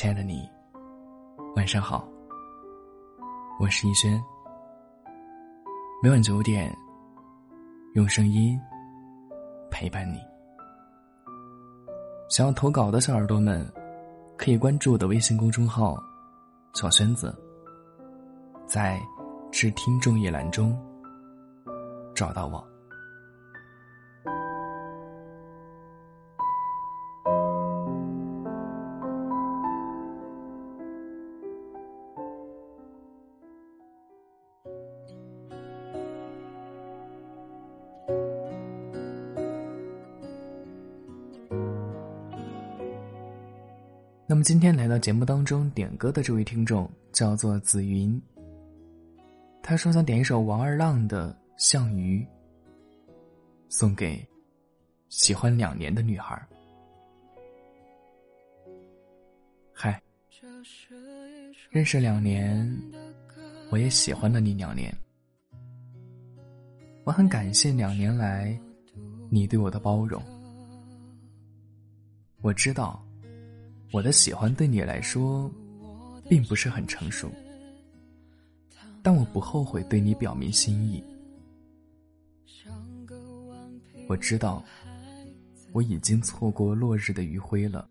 [0.00, 0.48] 亲爱的你，
[1.56, 2.08] 晚上好。
[3.58, 4.22] 我是逸轩。
[6.00, 6.72] 每晚九点，
[7.94, 8.56] 用声音
[9.72, 10.20] 陪伴你。
[12.28, 13.68] 想要投稿的小耳朵们，
[14.36, 16.00] 可以关注我的微信公众号
[16.74, 17.36] “小轩子”，
[18.68, 19.00] 在
[19.50, 20.80] “致听众”一栏中
[22.14, 22.64] 找到我。
[44.30, 48.20] 那么今天来到节目当中点歌的这位听众叫做紫云。
[49.62, 52.22] 他说想点一首王二浪的《项羽》，
[53.70, 54.22] 送给
[55.08, 56.38] 喜欢两年的女孩。
[59.72, 59.98] 嗨，
[61.70, 62.70] 认识两年，
[63.70, 64.94] 我也喜欢了你两年。
[67.04, 68.54] 我很感谢两年来
[69.30, 70.22] 你对我的包容。
[72.42, 73.02] 我知道。
[73.90, 75.50] 我的喜欢对你来说，
[76.28, 77.30] 并不是很成熟，
[79.02, 81.02] 但我不后悔对你表明心意。
[84.06, 84.62] 我知道，
[85.72, 87.88] 我已经错过落日的余晖了，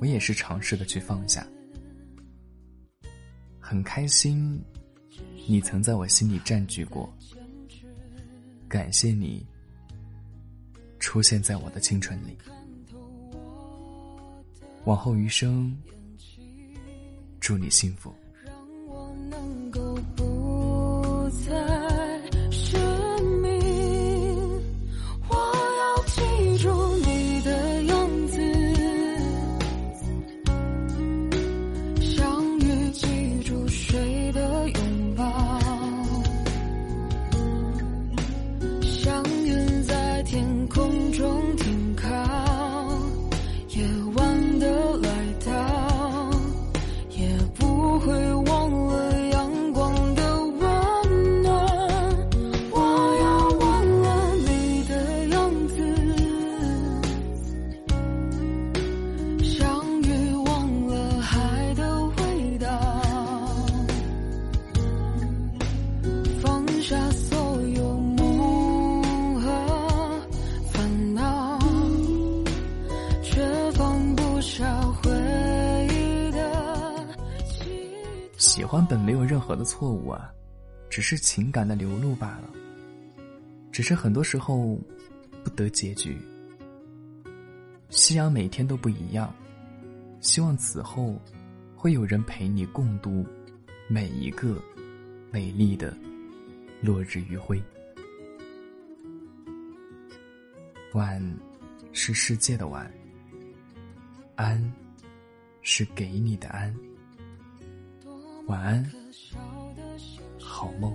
[0.00, 1.46] 我也是尝试的去放下。
[3.58, 4.60] 很开心，
[5.48, 7.12] 你曾在我心里占据过，
[8.68, 9.44] 感谢你
[11.00, 12.38] 出现在我的青春里。
[14.88, 15.76] 往后余生，
[17.40, 18.10] 祝你幸福。
[44.58, 45.07] 的
[78.58, 80.34] 喜欢本没有任何的错误啊，
[80.90, 82.50] 只是情感的流露罢了。
[83.70, 84.76] 只是很多时候
[85.44, 86.18] 不得结局。
[87.88, 89.32] 夕阳每天都不一样，
[90.18, 91.16] 希望此后
[91.76, 93.24] 会有人陪你共度
[93.86, 94.60] 每一个
[95.30, 95.96] 美丽的
[96.82, 97.62] 落日余晖。
[100.94, 101.22] 晚
[101.92, 102.92] 是世界的晚，
[104.34, 104.60] 安
[105.62, 106.74] 是给你的安。
[108.48, 108.82] 晚安，
[110.40, 110.90] 好梦。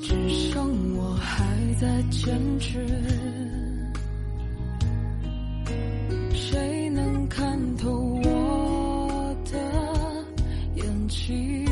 [0.00, 1.44] 只剩我还
[1.78, 2.82] 在坚持，
[6.32, 7.90] 谁能看透
[8.24, 9.58] 我的
[10.76, 11.67] 眼睛？